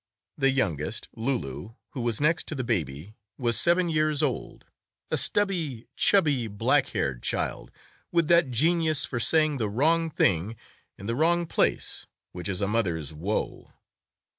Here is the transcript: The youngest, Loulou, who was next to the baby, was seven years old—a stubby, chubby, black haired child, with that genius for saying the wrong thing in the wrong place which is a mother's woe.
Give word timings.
The 0.35 0.49
youngest, 0.49 1.09
Loulou, 1.15 1.75
who 1.91 2.01
was 2.01 2.19
next 2.19 2.47
to 2.47 2.55
the 2.55 2.63
baby, 2.63 3.13
was 3.37 3.59
seven 3.59 3.87
years 3.87 4.23
old—a 4.23 5.15
stubby, 5.15 5.85
chubby, 5.95 6.47
black 6.47 6.87
haired 6.87 7.21
child, 7.21 7.69
with 8.11 8.27
that 8.27 8.49
genius 8.49 9.05
for 9.05 9.19
saying 9.19 9.57
the 9.59 9.69
wrong 9.69 10.09
thing 10.09 10.55
in 10.97 11.05
the 11.05 11.13
wrong 11.15 11.45
place 11.45 12.07
which 12.31 12.49
is 12.49 12.61
a 12.61 12.67
mother's 12.67 13.13
woe. 13.13 13.73